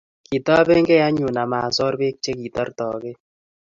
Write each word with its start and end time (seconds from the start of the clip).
Kitobenkei 0.29 1.01
anyun 1.07 1.35
amasor 1.43 1.93
Bek 1.99 2.15
chekitortokei 2.23 3.15